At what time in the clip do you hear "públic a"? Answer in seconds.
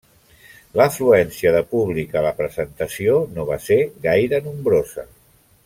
1.73-2.23